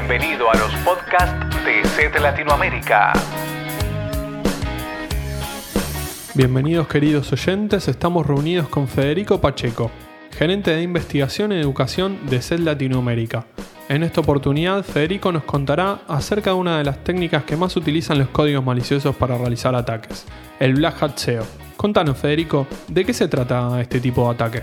[0.00, 3.12] Bienvenido a los podcasts de SET Latinoamérica.
[6.34, 9.90] Bienvenidos queridos oyentes, estamos reunidos con Federico Pacheco,
[10.32, 13.44] gerente de investigación y educación de SET Latinoamérica.
[13.90, 18.18] En esta oportunidad, Federico nos contará acerca de una de las técnicas que más utilizan
[18.18, 20.24] los códigos maliciosos para realizar ataques,
[20.60, 21.44] el Black Hat SEO.
[21.76, 24.62] Contanos, Federico, ¿de qué se trata este tipo de ataque?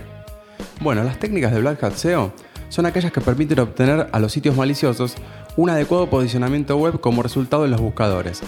[0.80, 2.32] Bueno, las técnicas de Black Hat SEO
[2.68, 5.14] son aquellas que permiten obtener a los sitios maliciosos
[5.56, 8.40] un adecuado posicionamiento web como resultado en los buscadores,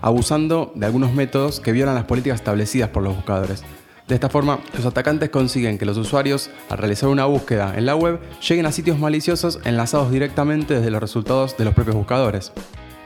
[0.00, 3.64] abusando de algunos métodos que violan las políticas establecidas por los buscadores.
[4.08, 7.94] De esta forma, los atacantes consiguen que los usuarios, al realizar una búsqueda en la
[7.94, 12.52] web, lleguen a sitios maliciosos enlazados directamente desde los resultados de los propios buscadores.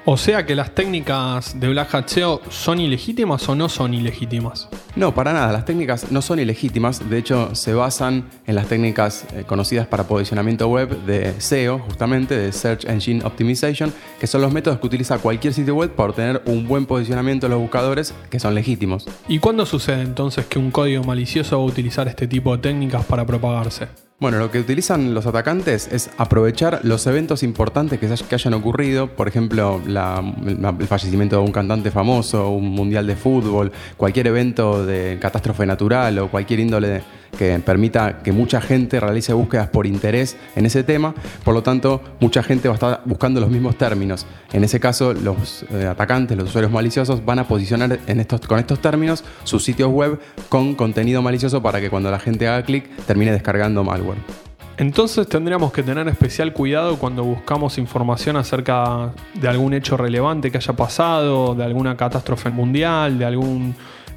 [0.05, 4.69] O sea que las técnicas de Black Hat SEO son ilegítimas o no son ilegítimas.
[4.97, 9.25] No, para nada, las técnicas no son ilegítimas, de hecho se basan en las técnicas
[9.33, 14.53] eh, conocidas para posicionamiento web de SEO, justamente de Search Engine Optimization, que son los
[14.53, 18.41] métodos que utiliza cualquier sitio web para obtener un buen posicionamiento en los buscadores que
[18.41, 19.07] son legítimos.
[19.29, 23.05] ¿Y cuándo sucede entonces que un código malicioso va a utilizar este tipo de técnicas
[23.05, 23.87] para propagarse?
[24.23, 29.27] Bueno, lo que utilizan los atacantes es aprovechar los eventos importantes que, hayan ocurrido, por
[29.27, 35.67] ejemplo, el fallecimiento de un cantante famoso, un mundial de fútbol, cualquier evento de catástrofe
[35.67, 37.03] natural o cualquier índole
[37.37, 42.01] que permita que mucha gente realice búsquedas por interés en ese tema, por lo tanto
[42.21, 44.27] mucha gente va a estar buscando los mismos términos.
[44.53, 48.59] En ese caso los eh, atacantes, los usuarios maliciosos van a posicionar en estos, con
[48.59, 52.89] estos términos sus sitios web con contenido malicioso para que cuando la gente haga clic
[53.07, 54.19] termine descargando malware.
[54.79, 60.57] Entonces tendríamos que tener especial cuidado cuando buscamos información acerca de algún hecho relevante que
[60.57, 63.75] haya pasado, de alguna catástrofe mundial, de algún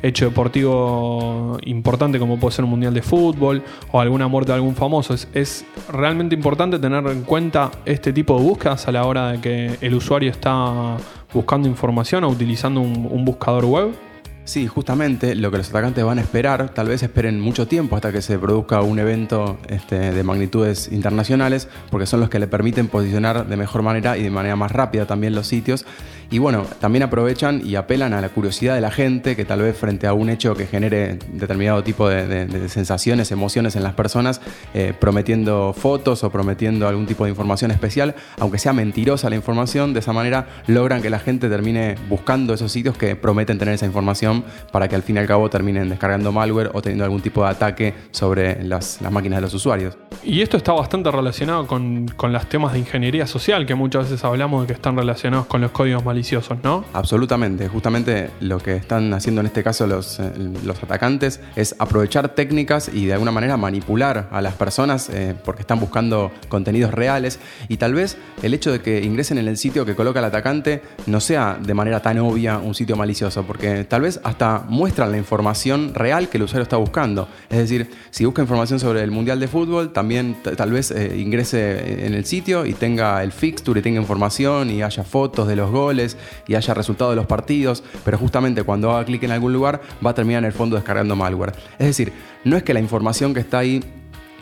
[0.08, 4.76] hecho deportivo importante como puede ser un mundial de fútbol o alguna muerte de algún
[4.76, 5.16] famoso.
[5.34, 9.78] Es, realmente importante tener en cuenta este tipo de búsquedas a la hora de que
[9.82, 10.98] el usuario está
[11.34, 14.15] buscando información o utilizando un buscador web.
[14.46, 18.12] Sí, justamente lo que los atacantes van a esperar, tal vez esperen mucho tiempo hasta
[18.12, 22.88] que se produzca un evento este, de magnitudes internacionales, porque son los que le permiten
[22.88, 25.84] posicionar de mejor manera y de manera más rápida también los sitios.
[26.30, 29.78] Y bueno, también aprovechan y apelan a la curiosidad de la gente, que tal vez
[29.78, 34.42] frente a un hecho que genere determinado tipo de, sensaciones, emociones en las personas,
[34.74, 39.94] eh, prometiendo fotos o prometiendo algún tipo de información especial, aunque sea mentirosa la información,
[39.94, 43.86] de esa manera logran que la gente termine buscando esos sitios que prometen tener esa
[43.86, 44.35] información
[44.72, 47.50] para que al fin y al cabo terminen descargando malware o teniendo algún tipo de
[47.50, 49.98] ataque sobre las, máquinas de los usuarios.
[50.24, 54.24] Y esto está bastante relacionado con, con los temas de ingeniería social, que muchas veces
[54.24, 56.84] hablamos de que están relacionados con los códigos maliciosos, ¿no?
[56.94, 57.68] Absolutamente.
[57.68, 60.32] Justamente lo que están haciendo en este caso los, eh,
[60.64, 65.62] los atacantes es aprovechar técnicas y de alguna manera manipular a las personas eh, porque
[65.62, 69.86] están buscando contenidos reales y tal vez el hecho de que ingresen en el sitio
[69.86, 74.02] que coloca el atacante no sea de manera tan obvia un sitio malicioso, porque tal
[74.02, 77.28] vez hasta muestran la información real que el usuario está buscando.
[77.50, 80.05] Es decir, si busca información sobre el Mundial de Fútbol, también
[80.58, 84.82] tal vez eh, ingrese en el sitio y tenga el fixture y tenga información y
[84.82, 86.18] haya fotos de los goles
[86.48, 90.12] y haya resultados de los partidos, pero justamente cuando haga clic en algún lugar va
[90.12, 91.54] a terminar en el fondo descargando malware.
[91.80, 92.12] Es decir,
[92.44, 93.82] no es que la información que está ahí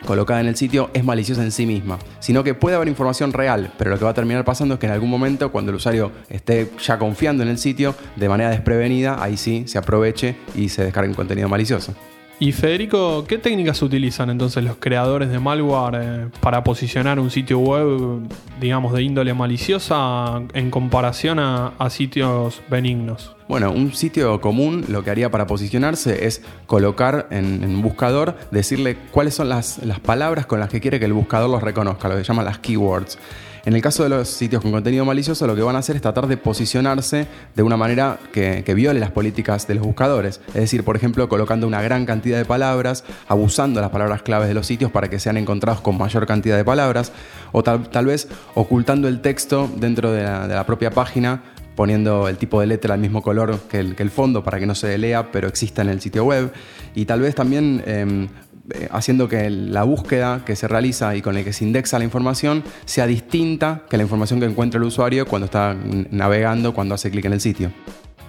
[0.06, 3.72] colocada en el sitio es maliciosa en sí misma, sino que puede haber información real,
[3.78, 6.12] pero lo que va a terminar pasando es que en algún momento, cuando el usuario
[6.30, 10.84] esté ya confiando en el sitio, de manera desprevenida, ahí sí se aproveche y se
[10.84, 11.94] descargue un contenido malicioso.
[12.40, 17.60] Y Federico, ¿qué técnicas utilizan entonces los creadores de malware eh, para posicionar un sitio
[17.60, 18.28] web,
[18.60, 23.36] digamos, de índole maliciosa en comparación a, sitios benignos?
[23.48, 28.98] Bueno, un sitio común lo que haría para posicionarse es colocar en, un buscador, decirle
[29.12, 32.18] cuáles son las, las palabras con las que quiere que el buscador los reconozca, lo
[32.18, 33.20] que llaman las keywords.
[33.66, 36.02] En el caso de los sitios con contenido malicioso, lo que van a hacer es
[36.02, 40.42] tratar de posicionarse de una manera que, viole las políticas de los buscadores.
[40.50, 44.54] Es decir, por ejemplo, colocando una gran cantidad de palabras, abusando las palabras claves de
[44.54, 47.14] los sitios para que sean encontrados con mayor cantidad de palabras,
[47.54, 51.42] o tal, vez ocultando el texto dentro de la, propia página
[51.76, 54.98] poniendo el tipo de letra al mismo color que el, fondo para que no se
[54.98, 56.52] lea, pero exista en el sitio web.
[56.96, 58.28] Y tal vez también em,
[58.74, 62.06] eh, haciendo que la búsqueda que se realiza y con la que se indexa la
[62.06, 65.76] información sea distinta que la información que encuentra el usuario cuando está
[66.12, 67.72] navegando, cuando hace clic en el sitio.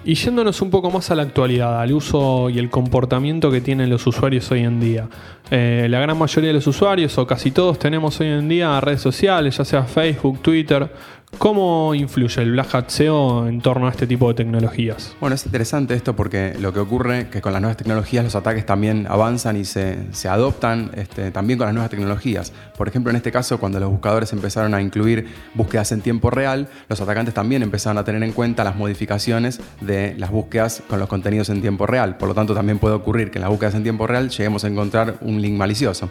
[0.03, 3.89] Y yéndonos un poco más a la actualidad, al uso y el comportamiento que tienen
[3.89, 5.09] los usuarios hoy en día.
[5.49, 9.01] Eh, la gran mayoría de los usuarios, o casi todos, tenemos hoy en día redes
[9.01, 10.91] sociales, ya sea Facebook, Twitter,
[11.37, 15.15] ¿Cómo influye el Black Hat SEO en torno a este tipo de tecnologías?
[15.19, 18.35] Bueno, es interesante esto porque lo que ocurre es que con las nuevas tecnologías los
[18.35, 22.53] ataques también avanzan y se, se adoptan este, también con las nuevas tecnologías.
[22.77, 26.69] Por ejemplo, en este caso, cuando los buscadores empezaron a incluir búsquedas en tiempo real,
[26.87, 31.09] los atacantes también empezaron a tener en cuenta las modificaciones de las búsquedas con los
[31.09, 32.17] contenidos en tiempo real.
[32.17, 34.67] Por lo tanto, también puede ocurrir que en las búsquedas en tiempo real lleguemos a
[34.67, 36.09] encontrar un link malicioso.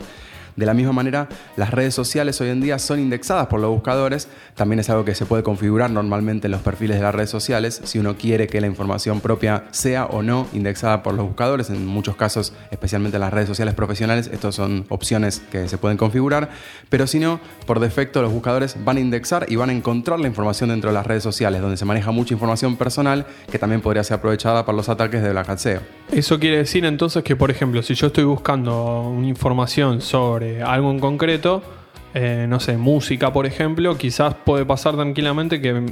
[0.56, 4.28] De la misma manera, las redes sociales hoy en día son indexadas por los buscadores.
[4.54, 7.80] También es algo que se puede configurar normalmente en los perfiles de las redes sociales
[7.84, 11.70] si uno quiere que la información propia sea o no indexada por los buscadores.
[11.70, 15.96] En muchos casos, especialmente en las redes sociales profesionales, estas son opciones que se pueden
[15.96, 16.50] configurar.
[16.88, 20.28] Pero si no, por defecto los buscadores van a indexar y van a encontrar la
[20.28, 24.04] información dentro de las redes sociales, donde se maneja mucha información personal que también podría
[24.04, 25.44] ser aprovechada para los ataques de Black.
[26.10, 30.90] Eso quiere decir entonces que, por ejemplo, si yo estoy buscando una información sobre algo
[30.90, 31.62] en concreto,
[32.16, 35.82] eh, no sé, música, por ejemplo, quizás puede pasar tranquilamente que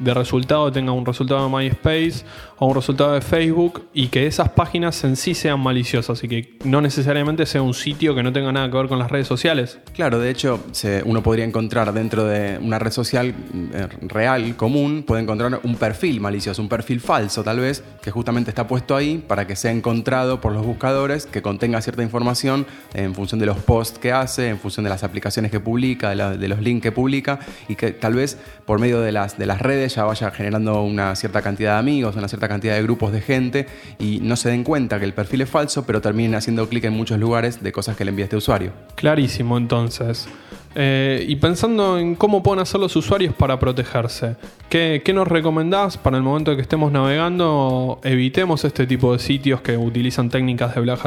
[0.00, 2.24] de resultado tenga un resultado de MySpace
[2.58, 6.58] o un resultado de Facebook y que esas páginas en sí sean maliciosas y que
[6.64, 9.78] no necesariamente sea un sitio que no tenga nada que ver con las redes sociales.
[9.94, 10.60] Claro, de hecho,
[11.04, 13.32] uno podría encontrar dentro de una red social
[13.72, 18.50] eh, real, común, puede encontrar un perfil malicioso, un perfil falso tal vez, que justamente
[18.50, 23.14] está puesto ahí para que sea encontrado por los buscadores, que contenga cierta información en
[23.14, 26.60] función de los posts que hace, en función de las aplicaciones que publica, de, los
[26.60, 30.04] links que publica y que tal vez por medio de las, de las redes ya
[30.04, 33.66] vaya generando una cierta cantidad de amigos, una cierta cantidad de grupos de gente
[33.98, 36.92] y no se den cuenta que el perfil es falso, pero terminen haciendo clic en
[36.92, 38.72] muchos lugares de cosas que le envía este usuario.
[38.94, 40.28] Clarísimo entonces.
[40.76, 44.36] Eh, y pensando en cómo pueden hacer los usuarios para protegerse,
[44.68, 48.00] ¿qué, ¿qué, nos recomendás para el momento que estemos navegando?
[48.04, 51.00] Evitemos este tipo de sitios que utilizan técnicas de Black.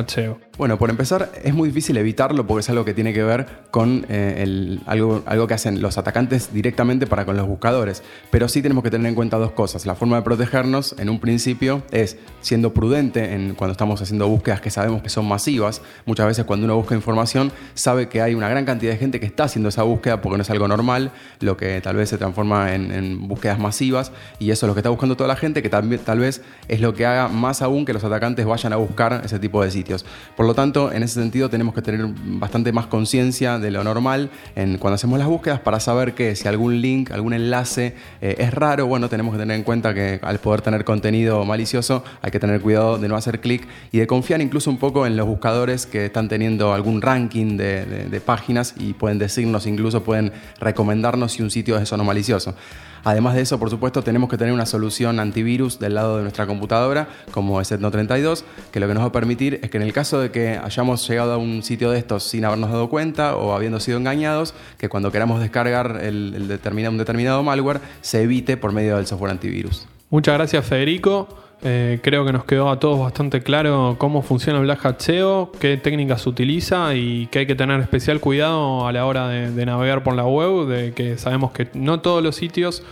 [0.56, 4.06] Bueno, por empezar, es muy difícil evitarlo porque es algo que tiene que ver con
[4.08, 8.04] eh, algo, algo que hacen los atacantes directamente para con los buscadores.
[8.30, 9.88] Pero sí tenemos que tener en cuenta dos cosas.
[9.88, 14.62] La forma de protegernos, en un principio, es siendo prudente en, cuando estamos haciendo búsquedas
[14.62, 15.82] que sabemos que son masivas.
[16.06, 19.26] Muchas veces cuando uno busca información, sabe que hay una gran cantidad de gente que
[19.26, 21.10] está haciendo esa búsqueda porque no es algo normal,
[21.40, 24.92] lo que tal vez se transforma en, búsquedas masivas y eso es lo que está
[24.92, 28.04] buscando toda la gente, que tal vez es lo que haga más aún que los
[28.04, 30.06] atacantes vayan a buscar ese tipo de sitios.
[30.46, 34.78] Lo tanto, en ese sentido tenemos que tener bastante más conciencia de lo normal en,
[34.78, 38.88] cuando hacemos las búsquedas para saber que si algún link, algún enlace eh, es raro,
[38.88, 42.62] bueno, tenemos que tener en cuenta que al poder tener contenido malicioso hay que tener
[42.62, 46.06] cuidado de no hacer clic y de confiar incluso un poco en los buscadores que
[46.06, 51.76] están teniendo algún ranking de páginas y pueden decir incluso pueden recomendarnos si un sitio
[51.78, 52.56] es eso no malicioso.
[53.04, 56.48] Además de eso, por supuesto, tenemos que tener una solución antivirus del lado de nuestra
[56.48, 59.92] computadora, como es Etno32, que lo que nos va a permitir es que en el
[59.92, 63.54] caso de que hayamos llegado a un sitio de estos sin habernos dado cuenta o
[63.54, 68.72] habiendo sido engañados, que cuando queramos descargar el, determinado, un determinado malware, se evite por
[68.72, 69.86] medio del software antivirus.
[70.14, 71.28] Muchas gracias, Federico.
[71.64, 75.52] Eh, creo que nos quedó a todos bastante claro cómo funciona el Black Hat SEO,
[75.60, 80.04] qué técnicas utiliza y que hay que tener especial cuidado a la hora de, navegar
[80.04, 82.84] por la web, de que sabemos que no todos los sitios